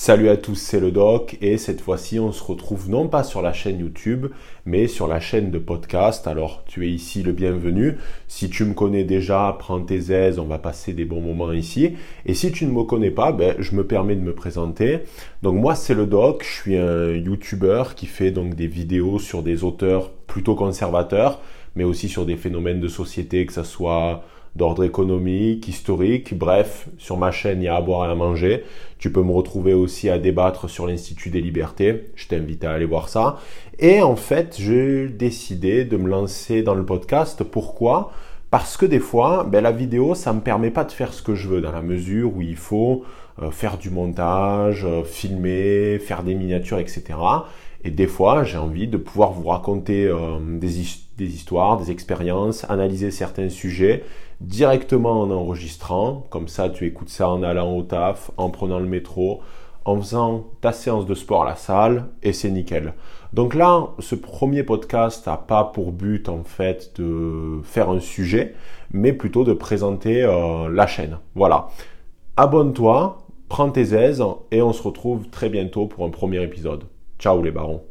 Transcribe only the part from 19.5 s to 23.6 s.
auteurs plutôt conservateurs mais aussi sur des phénomènes de société que